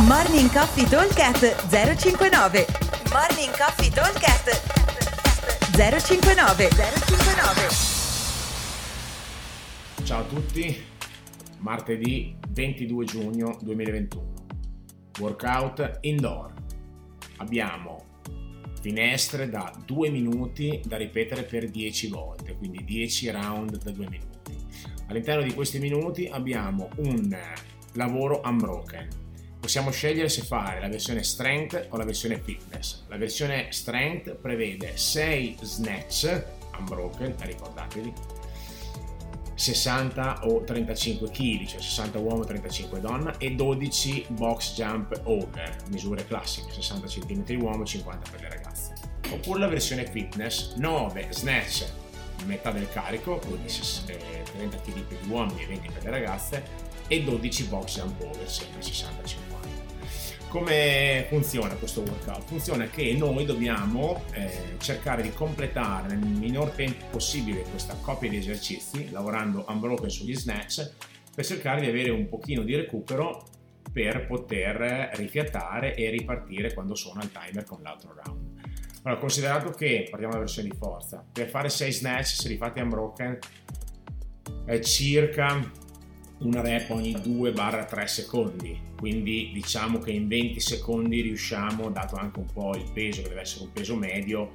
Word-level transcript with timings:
Morning 0.00 0.50
Coffee 0.50 0.88
Talkcast 0.88 1.68
059 1.68 2.66
Morning 3.12 3.54
Coffee 3.54 3.90
Talkcast 3.90 4.48
059 5.76 6.68
059 6.70 7.68
Ciao 10.02 10.20
a 10.20 10.24
tutti, 10.24 10.82
martedì 11.58 12.34
22 12.48 13.04
giugno 13.04 13.58
2021. 13.60 14.34
Workout 15.20 15.98
indoor. 16.00 16.54
Abbiamo 17.36 18.20
finestre 18.80 19.50
da 19.50 19.70
2 19.84 20.08
minuti 20.08 20.80
da 20.86 20.96
ripetere 20.96 21.42
per 21.42 21.68
10 21.68 22.08
volte, 22.08 22.56
quindi 22.56 22.82
10 22.82 23.30
round 23.30 23.76
da 23.82 23.90
2 23.90 24.08
minuti. 24.08 24.56
All'interno 25.08 25.42
di 25.42 25.52
questi 25.52 25.78
minuti 25.78 26.26
abbiamo 26.32 26.88
un 26.96 27.38
lavoro 27.92 28.40
unbroken. 28.42 29.20
Possiamo 29.62 29.92
scegliere 29.92 30.28
se 30.28 30.42
fare 30.42 30.80
la 30.80 30.88
versione 30.88 31.22
strength 31.22 31.86
o 31.90 31.96
la 31.96 32.04
versione 32.04 32.40
fitness. 32.42 33.04
La 33.06 33.16
versione 33.16 33.68
strength 33.70 34.34
prevede 34.34 34.96
6 34.96 35.58
snatch 35.62 36.44
unbroken, 36.80 37.36
ricordatevi, 37.38 38.12
60 39.54 40.46
o 40.48 40.64
35 40.64 41.30
kg, 41.30 41.64
cioè 41.64 41.80
60 41.80 42.18
uomo, 42.18 42.42
35 42.42 42.98
donna, 42.98 43.38
e 43.38 43.52
12 43.52 44.26
box 44.30 44.74
jump 44.74 45.20
over, 45.22 45.76
misure 45.92 46.26
classiche, 46.26 46.72
60 46.72 47.06
cm 47.06 47.62
uomo, 47.62 47.84
50 47.84 48.30
per 48.32 48.40
le 48.40 48.48
ragazze. 48.48 48.94
Oppure 49.30 49.60
la 49.60 49.68
versione 49.68 50.10
fitness, 50.10 50.74
9 50.74 51.28
snatch, 51.30 51.86
metà 52.46 52.72
del 52.72 52.88
carico, 52.90 53.36
quindi 53.36 53.68
30 53.68 54.76
kg 54.78 55.02
per 55.04 55.18
gli 55.22 55.30
uomini 55.30 55.62
e 55.62 55.66
20 55.66 55.88
per 55.92 56.02
le 56.02 56.10
ragazze, 56.10 56.90
e 57.12 57.22
12 57.22 57.64
box 57.64 57.98
jump 57.98 58.22
over, 58.22 58.48
sempre 58.48 58.80
60-50. 58.80 59.50
Come 60.48 61.26
funziona 61.28 61.74
questo 61.74 62.00
workout? 62.00 62.44
Funziona 62.44 62.86
che 62.86 63.12
noi 63.12 63.44
dobbiamo 63.44 64.22
eh, 64.32 64.76
cercare 64.78 65.20
di 65.20 65.30
completare 65.30 66.14
nel 66.14 66.26
minor 66.26 66.70
tempo 66.70 67.04
possibile 67.10 67.64
questa 67.70 67.94
coppia 68.00 68.30
di 68.30 68.38
esercizi, 68.38 69.10
lavorando 69.10 69.64
unbroken 69.68 70.08
sugli 70.08 70.34
snatch, 70.34 70.90
per 71.34 71.44
cercare 71.44 71.82
di 71.82 71.88
avere 71.88 72.08
un 72.08 72.28
pochino 72.30 72.62
di 72.62 72.76
recupero 72.76 73.44
per 73.92 74.26
poter 74.26 75.10
rifiatare 75.14 75.94
e 75.94 76.08
ripartire 76.08 76.72
quando 76.72 76.94
sono 76.94 77.20
al 77.20 77.30
timer 77.30 77.64
con 77.64 77.80
l'altro 77.82 78.14
round. 78.14 78.60
Allora, 79.02 79.20
considerato 79.20 79.70
che, 79.70 80.06
parliamo 80.08 80.32
della 80.32 80.44
versione 80.44 80.68
di 80.70 80.76
forza, 80.76 81.22
per 81.30 81.48
fare 81.48 81.68
6 81.68 81.92
snatch, 81.92 82.26
se 82.26 82.48
li 82.48 82.56
fate 82.56 82.80
unbroken, 82.80 83.38
è 84.64 84.78
circa 84.80 85.80
una 86.42 86.60
rep 86.60 86.90
ogni 86.90 87.12
2-3 87.14 88.04
secondi, 88.04 88.78
quindi 88.96 89.50
diciamo 89.52 89.98
che 89.98 90.12
in 90.12 90.28
20 90.28 90.60
secondi 90.60 91.20
riusciamo, 91.20 91.90
dato 91.90 92.16
anche 92.16 92.38
un 92.38 92.46
po' 92.52 92.74
il 92.76 92.90
peso 92.92 93.22
che 93.22 93.28
deve 93.28 93.40
essere 93.40 93.64
un 93.64 93.72
peso 93.72 93.96
medio, 93.96 94.50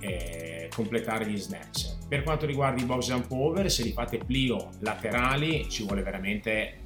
eh, 0.00 0.68
completare 0.74 1.28
gli 1.28 1.36
snatch. 1.36 2.06
Per 2.08 2.22
quanto 2.22 2.46
riguarda 2.46 2.80
i 2.80 2.84
box 2.84 3.06
jump 3.06 3.30
over, 3.30 3.70
se 3.70 3.82
li 3.82 3.92
fate 3.92 4.18
plio 4.18 4.70
laterali 4.80 5.68
ci 5.68 5.84
vuole 5.84 6.02
veramente 6.02 6.78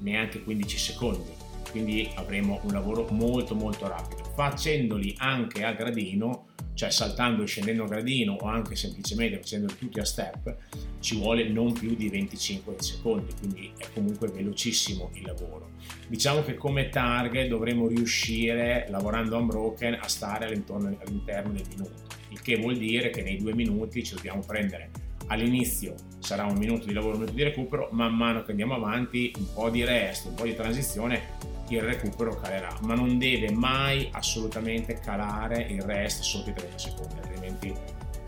neanche 0.00 0.42
15 0.42 0.78
secondi, 0.78 1.30
quindi 1.70 2.08
avremo 2.14 2.60
un 2.64 2.72
lavoro 2.72 3.06
molto 3.10 3.54
molto 3.54 3.88
rapido. 3.88 4.24
Facendoli 4.34 5.14
anche 5.18 5.64
a 5.64 5.72
gradino 5.72 6.46
cioè 6.76 6.90
saltando 6.90 7.42
e 7.42 7.46
scendendo 7.46 7.84
a 7.84 7.88
gradino 7.88 8.34
o 8.34 8.46
anche 8.46 8.76
semplicemente 8.76 9.38
facendo 9.38 9.72
tutti 9.74 9.98
a 9.98 10.04
step, 10.04 10.54
ci 11.00 11.16
vuole 11.16 11.48
non 11.48 11.72
più 11.72 11.96
di 11.96 12.08
25 12.10 12.76
secondi, 12.78 13.32
quindi 13.40 13.72
è 13.78 13.86
comunque 13.94 14.28
velocissimo 14.28 15.10
il 15.14 15.22
lavoro. 15.22 15.70
Diciamo 16.06 16.42
che 16.42 16.54
come 16.54 16.90
target 16.90 17.48
dovremo 17.48 17.88
riuscire, 17.88 18.86
lavorando 18.90 19.38
unbroken, 19.38 19.98
a 20.00 20.06
stare 20.06 20.44
all'interno, 20.44 20.94
all'interno 21.04 21.52
del 21.52 21.64
minuto, 21.70 21.94
il 22.28 22.42
che 22.42 22.56
vuol 22.56 22.76
dire 22.76 23.08
che 23.08 23.22
nei 23.22 23.38
due 23.38 23.54
minuti 23.54 24.04
ci 24.04 24.14
dobbiamo 24.14 24.42
prendere 24.46 24.90
all'inizio 25.28 25.94
sarà 26.20 26.44
un 26.44 26.56
minuto 26.56 26.86
di 26.86 26.92
lavoro, 26.92 27.14
un 27.14 27.20
minuto 27.20 27.36
di 27.36 27.42
recupero, 27.42 27.88
man 27.92 28.14
mano 28.14 28.42
che 28.42 28.50
andiamo 28.50 28.74
avanti 28.74 29.32
un 29.36 29.52
po' 29.52 29.70
di 29.70 29.84
rest, 29.84 30.26
un 30.26 30.34
po' 30.34 30.44
di 30.44 30.54
transizione 30.54 31.54
il 31.68 31.82
recupero 31.82 32.36
calerà, 32.36 32.76
ma 32.82 32.94
non 32.94 33.18
deve 33.18 33.50
mai 33.50 34.08
assolutamente 34.12 34.94
calare 34.94 35.62
il 35.62 35.82
rest 35.82 36.22
sotto 36.22 36.50
i 36.50 36.52
30 36.52 36.78
secondi, 36.78 37.14
altrimenti 37.20 37.74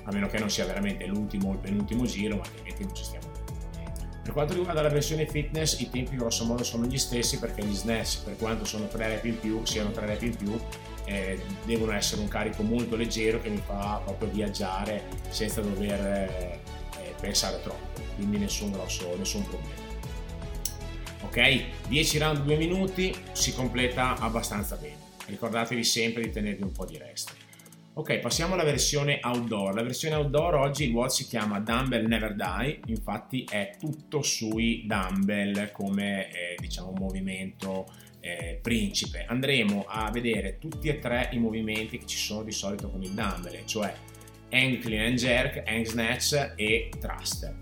a 0.04 0.12
meno 0.12 0.26
che 0.26 0.38
non 0.38 0.50
sia 0.50 0.64
veramente 0.64 1.06
l'ultimo 1.06 1.50
o 1.50 1.52
il 1.52 1.58
penultimo 1.58 2.04
giro, 2.04 2.36
ma 2.36 2.42
altrimenti 2.42 2.84
non 2.84 2.94
ci 2.94 3.04
stiamo. 3.04 3.26
Per 4.22 4.32
quanto 4.32 4.54
riguarda 4.54 4.82
la 4.82 4.90
versione 4.90 5.26
fitness, 5.26 5.80
i 5.80 5.88
tempi 5.88 6.16
grosso 6.16 6.44
modo 6.44 6.62
sono 6.62 6.84
gli 6.84 6.98
stessi 6.98 7.38
perché 7.38 7.64
gli 7.64 7.74
snatch, 7.74 8.24
per 8.24 8.36
quanto 8.36 8.64
sono 8.64 8.86
3 8.86 9.08
rep 9.08 9.24
in 9.24 9.38
più, 9.38 9.64
siano 9.64 9.90
3 9.90 10.06
rep 10.06 10.22
in 10.22 10.36
più, 10.36 10.58
eh, 11.04 11.40
devono 11.64 11.92
essere 11.92 12.20
un 12.20 12.28
carico 12.28 12.62
molto 12.62 12.96
leggero 12.96 13.40
che 13.40 13.48
mi 13.48 13.62
fa 13.64 14.02
proprio 14.04 14.28
viaggiare 14.28 15.04
senza 15.30 15.62
dover 15.62 16.00
eh, 16.00 16.60
pensare 17.18 17.60
troppo, 17.62 18.02
quindi 18.16 18.38
nessun 18.38 18.70
grosso, 18.70 19.16
nessun 19.16 19.42
problema 19.48 19.87
ok? 21.22 21.88
10 21.88 22.18
round 22.18 22.42
2 22.44 22.56
minuti 22.56 23.14
si 23.32 23.54
completa 23.54 24.16
abbastanza 24.18 24.76
bene. 24.76 25.06
Ricordatevi 25.26 25.84
sempre 25.84 26.22
di 26.22 26.30
tenervi 26.30 26.62
un 26.62 26.72
po' 26.72 26.84
di 26.84 26.96
rest. 26.96 27.34
Ok, 27.98 28.18
passiamo 28.20 28.54
alla 28.54 28.62
versione 28.62 29.18
outdoor. 29.20 29.74
La 29.74 29.82
versione 29.82 30.14
outdoor 30.14 30.54
oggi 30.54 30.84
il 30.84 30.92
WOD 30.92 31.08
si 31.08 31.26
chiama 31.26 31.58
Dumbbell 31.58 32.06
Never 32.06 32.36
Die, 32.36 32.80
infatti 32.86 33.44
è 33.50 33.72
tutto 33.76 34.22
sui 34.22 34.84
dumbbell 34.86 35.72
come 35.72 36.30
eh, 36.30 36.54
diciamo 36.58 36.92
movimento 36.92 37.86
eh, 38.20 38.60
principe. 38.62 39.24
Andremo 39.26 39.84
a 39.88 40.10
vedere 40.12 40.58
tutti 40.58 40.86
e 40.86 41.00
tre 41.00 41.30
i 41.32 41.38
movimenti 41.38 41.98
che 41.98 42.06
ci 42.06 42.18
sono 42.18 42.44
di 42.44 42.52
solito 42.52 42.88
con 42.88 43.02
il 43.02 43.10
dumbbell, 43.10 43.64
cioè 43.64 43.92
hang 44.50 44.78
clean 44.78 45.06
and 45.06 45.18
jerk, 45.18 45.62
hang 45.66 45.84
snatch 45.84 46.52
e 46.54 46.90
thruster. 47.00 47.52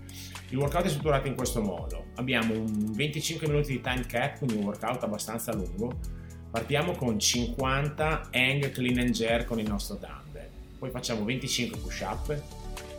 Il 0.49 0.57
workout 0.57 0.85
è 0.85 0.89
strutturato 0.89 1.27
in 1.27 1.35
questo 1.35 1.61
modo. 1.61 2.05
Abbiamo 2.15 2.53
un 2.53 2.93
25 2.93 3.47
minuti 3.47 3.73
di 3.73 3.81
time 3.81 4.05
cap, 4.05 4.37
quindi 4.37 4.55
un 4.55 4.63
workout 4.63 5.03
abbastanza 5.03 5.53
lungo. 5.53 5.99
Partiamo 6.49 6.93
con 6.93 7.19
50 7.19 8.29
hang 8.31 8.71
clean 8.71 8.99
and 8.99 9.11
jerk 9.11 9.45
con 9.45 9.59
il 9.59 9.67
nostro 9.67 9.95
dumbbell. 9.95 10.47
Poi 10.79 10.89
facciamo 10.89 11.25
25 11.25 11.79
push 11.79 12.01
up, 12.01 12.41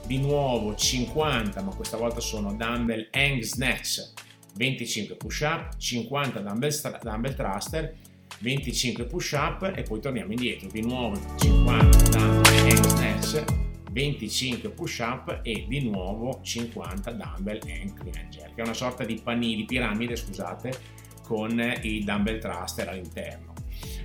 di 0.07 0.19
nuovo 0.19 0.75
50, 0.75 1.63
ma 1.63 1.75
questa 1.75 1.97
volta 1.97 2.21
sono 2.21 2.55
dumbbell 2.55 3.09
hang 3.13 3.41
snatch, 3.43 4.13
25 4.55 5.17
push 5.17 5.41
up, 5.41 5.77
50 5.77 6.41
dumbbell, 6.41 6.73
dumbbell 7.03 7.35
thruster, 7.35 7.95
25 8.41 9.05
push 9.05 9.33
up 9.33 9.73
e 9.75 9.83
poi 9.83 10.01
torniamo 10.01 10.33
indietro, 10.33 10.69
di 10.69 10.83
nuovo 10.83 11.19
50 11.39 12.19
dumbbell 12.19 12.69
hang 12.69 12.87
snatch, 12.87 13.45
25 13.91 14.69
push 14.71 14.99
up 15.01 15.41
e 15.43 15.65
di 15.67 15.89
nuovo 15.89 16.41
50 16.43 17.11
dumbbell 17.13 17.61
and 17.63 17.95
clean 17.95 18.17
and 18.17 18.29
che 18.59 18.65
è 18.65 18.67
una 18.67 18.75
sorta 18.75 19.05
di 19.05 19.21
panini, 19.23 19.57
di 19.57 19.65
piramide, 19.65 20.17
scusate, 20.17 20.73
con 21.23 21.61
i 21.83 22.03
dumbbell 22.05 22.41
thruster 22.41 22.89
all'interno. 22.89 23.55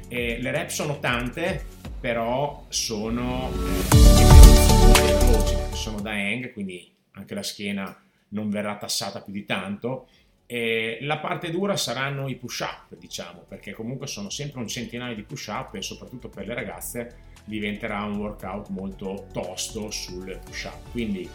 E 0.08 0.40
le 0.40 0.52
rep 0.52 0.70
sono 0.70 1.00
tante, 1.00 1.66
però 2.00 2.66
sono 2.70 3.50
eh, 3.52 5.18
veloci, 5.18 5.56
sono 5.72 6.02
da 6.02 6.12
hang, 6.12 6.52
quindi 6.54 6.92
anche 7.14 7.34
la 7.34 7.42
schiena 7.42 8.00
non 8.30 8.50
verrà 8.50 8.78
tassata 8.78 9.22
più 9.22 9.34
di 9.34 9.46
tanto. 9.46 10.08
E 10.46 11.00
la 11.02 11.18
parte 11.18 11.50
dura 11.50 11.76
saranno 11.78 12.28
i 12.28 12.36
push 12.36 12.60
up, 12.60 12.96
diciamo, 12.96 13.46
perché 13.48 13.72
comunque 13.72 14.06
sono 14.06 14.30
sempre 14.30 14.60
un 14.60 14.68
centinaio 14.68 15.16
di 15.16 15.24
push 15.24 15.48
up 15.48 15.74
e 15.74 15.82
soprattutto 15.82 16.30
per 16.30 16.46
le 16.46 16.54
ragazze 16.54 17.16
diventerà 17.46 18.04
un 18.04 18.18
workout 18.18 18.70
molto 18.70 19.28
tosto 19.31 19.92
sul 19.92 20.40
push 20.44 20.66
up. 20.66 20.92
Quindi 20.92 21.30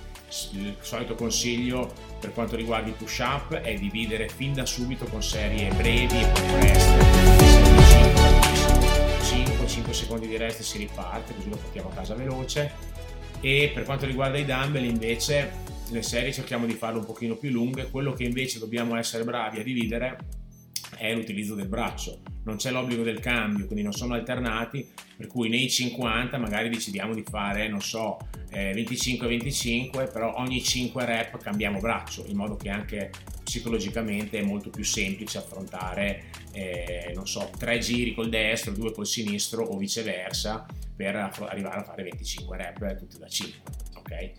il 0.53 0.77
solito 0.81 1.15
consiglio 1.15 1.93
per 2.21 2.33
quanto 2.33 2.57
riguarda 2.57 2.89
i 2.91 2.93
push 2.93 3.19
up 3.21 3.55
è 3.55 3.75
dividere 3.75 4.29
fin 4.29 4.53
da 4.53 4.67
subito 4.67 5.07
con 5.07 5.23
serie 5.23 5.73
brevi 5.73 6.21
e 6.21 6.61
rest. 6.61 6.89
5-5 9.23 9.91
secondi 9.91 10.27
di 10.27 10.37
rest 10.37 10.63
si 10.63 10.79
riparte, 10.79 11.35
così 11.35 11.49
lo 11.49 11.57
portiamo 11.57 11.89
a 11.91 11.93
casa 11.93 12.15
veloce. 12.15 12.73
E 13.41 13.71
per 13.73 13.85
quanto 13.85 14.05
riguarda 14.05 14.37
i 14.37 14.45
dumbbell 14.45 14.85
invece 14.85 15.67
le 15.91 16.03
serie 16.03 16.33
cerchiamo 16.33 16.67
di 16.67 16.75
farle 16.75 16.99
un 16.99 17.07
pochino 17.07 17.37
più 17.37 17.51
lunghe, 17.51 17.89
quello 17.91 18.13
che 18.13 18.25
invece 18.25 18.59
dobbiamo 18.59 18.97
essere 18.97 19.25
bravi 19.25 19.61
a 19.61 19.63
dividere 19.63 20.19
è 20.99 21.15
l'utilizzo 21.15 21.55
del 21.55 21.69
braccio. 21.69 22.21
Non 22.45 22.57
c'è 22.57 22.71
l'obbligo 22.71 23.03
del 23.03 23.21
cambio, 23.21 23.67
quindi 23.67 23.83
non 23.85 23.93
sono 23.93 24.15
alternati, 24.15 24.87
per 25.17 25.27
cui 25.27 25.49
nei 25.49 25.69
50 25.71 26.39
magari 26.39 26.69
decidiamo 26.69 27.15
di 27.15 27.23
fare, 27.23 27.69
non 27.69 27.81
so, 27.81 28.19
eh, 28.51 28.73
25-25, 28.73 30.11
però 30.11 30.35
ogni 30.37 30.63
5 30.63 31.05
rep 31.05 31.39
cambiamo 31.39 31.79
braccio, 31.79 32.25
in 32.27 32.37
modo 32.37 32.57
che 32.57 32.71
anche 32.71 33.11
psicologicamente 33.45 34.39
è 34.39 34.43
molto 34.43 34.71
più 34.71 34.85
semplice 34.85 35.39
affrontare, 35.39 36.25
eh, 36.53 37.13
non 37.15 37.27
so, 37.27 37.51
3 37.57 37.79
giri 37.79 38.15
col 38.15 38.29
destro, 38.29 38.73
2 38.73 38.93
col 38.93 39.07
sinistro 39.07 39.65
o 39.65 39.77
viceversa 39.77 40.67
per 40.97 41.17
arrivare 41.17 41.81
a 41.81 41.85
fare 41.85 42.03
25 42.03 42.57
rep 42.57 42.97
tutti 42.97 43.19
da 43.19 43.29
5, 43.29 43.61
ok? 43.97 44.33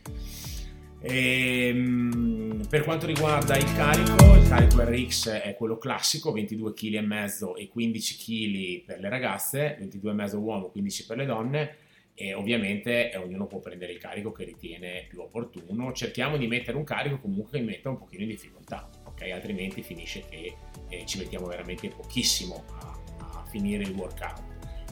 E, 1.01 1.67
ehm, 1.67 2.67
per 2.69 2.83
quanto 2.83 3.05
riguarda 3.05 3.55
il 3.57 3.73
carico, 3.73 4.35
il 4.35 4.47
carico 4.47 4.83
RX 4.83 5.29
è 5.29 5.55
quello 5.55 5.77
classico, 5.77 6.31
22 6.31 6.73
kg 6.73 6.93
e 6.95 7.01
mezzo 7.01 7.55
e 7.55 7.67
15 7.67 8.17
kg 8.17 8.85
per 8.85 8.99
le 8.99 9.09
ragazze, 9.09 9.75
22 9.79 10.11
e 10.11 10.13
mezzo 10.13 10.39
uomo, 10.39 10.69
15 10.69 11.05
per 11.05 11.17
le 11.17 11.25
donne 11.25 11.75
e 12.13 12.33
ovviamente 12.33 13.13
ognuno 13.15 13.47
può 13.47 13.59
prendere 13.59 13.93
il 13.93 13.97
carico 13.97 14.33
che 14.33 14.43
ritiene 14.43 15.05
più 15.07 15.21
opportuno. 15.21 15.93
Cerchiamo 15.93 16.35
di 16.35 16.47
mettere 16.47 16.75
un 16.75 16.83
carico 16.83 17.17
comunque 17.17 17.57
che 17.57 17.63
metta 17.63 17.89
un 17.89 17.97
pochino 17.97 18.23
in 18.23 18.29
difficoltà, 18.29 18.89
ok? 19.05 19.21
Altrimenti 19.31 19.81
finisce 19.81 20.25
che 20.29 20.53
eh, 20.89 21.05
ci 21.05 21.17
mettiamo 21.17 21.47
veramente 21.47 21.87
pochissimo 21.87 22.65
a, 22.81 22.99
a 23.19 23.45
finire 23.49 23.83
il 23.83 23.91
workout. 23.91 24.41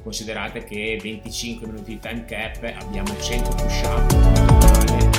Considerate 0.02 0.64
che 0.64 0.98
25 1.02 1.68
minuti 1.68 1.92
di 1.96 2.00
time 2.00 2.24
cap 2.24 2.64
abbiamo 2.64 3.14
100 3.20 3.50
push 3.50 3.82
up 3.84 5.17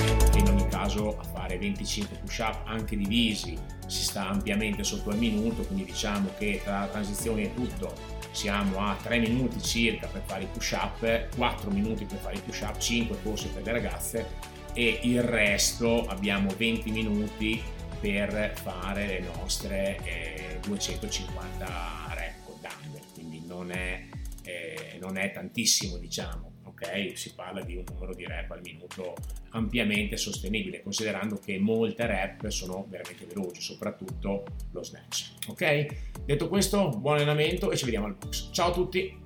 caso 0.79 1.19
a 1.19 1.23
fare 1.25 1.59
25 1.59 2.19
push 2.19 2.39
up 2.39 2.63
anche 2.67 2.97
divisi 2.97 3.59
si 3.87 4.05
sta 4.05 4.29
ampiamente 4.29 4.85
sotto 4.85 5.11
il 5.11 5.19
minuto, 5.19 5.63
quindi 5.63 5.85
diciamo 5.85 6.31
che 6.39 6.61
tra 6.63 6.81
la 6.81 6.87
transizione 6.87 7.43
e 7.43 7.55
tutto 7.55 7.93
siamo 8.31 8.79
a 8.79 8.97
3 9.03 9.19
minuti 9.19 9.61
circa 9.61 10.07
per 10.07 10.23
fare 10.25 10.45
i 10.45 10.47
push 10.47 10.73
up, 10.73 11.35
4 11.35 11.71
minuti 11.71 12.05
per 12.05 12.19
fare 12.19 12.37
i 12.37 12.41
push 12.41 12.61
up, 12.61 12.79
5 12.79 13.17
forse 13.17 13.49
per 13.49 13.65
le 13.65 13.73
ragazze 13.73 14.27
e 14.75 15.01
il 15.03 15.23
resto 15.23 16.07
abbiamo 16.07 16.53
20 16.57 16.91
minuti 16.91 17.61
per 17.99 18.53
fare 18.55 19.07
le 19.07 19.21
nostre 19.21 19.99
eh, 20.05 20.61
250 20.63 22.15
rep 22.15 22.45
con 22.45 23.01
quindi 23.15 23.43
non 23.47 23.73
è, 23.73 24.07
eh, 24.45 24.99
non 25.01 25.17
è 25.17 25.33
tantissimo 25.33 25.97
diciamo 25.97 26.57
ok? 26.81 27.17
Si 27.17 27.35
parla 27.35 27.63
di 27.63 27.77
un 27.77 27.85
numero 27.91 28.15
di 28.15 28.25
rep 28.25 28.51
al 28.51 28.61
minuto 28.63 29.15
ampiamente 29.51 30.17
sostenibile, 30.17 30.83
considerando 30.83 31.39
che 31.45 31.59
molte 31.59 32.07
rep 32.07 32.47
sono 32.49 32.87
veramente 32.89 33.27
veloci, 33.27 33.61
soprattutto 33.61 34.45
lo 34.71 34.83
snatch, 34.83 35.31
ok? 35.49 35.87
Detto 36.25 36.49
questo, 36.49 36.91
buon 36.91 37.17
allenamento 37.17 37.71
e 37.71 37.77
ci 37.77 37.85
vediamo 37.85 38.07
al 38.07 38.15
box. 38.15 38.51
Ciao 38.53 38.71
a 38.71 38.73
tutti! 38.73 39.21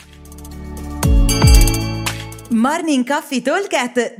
Morning 2.51 3.07
Coffee 3.07 3.41
Talk 3.41 3.69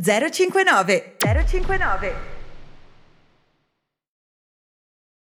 059 0.01 1.17
059 1.19 2.32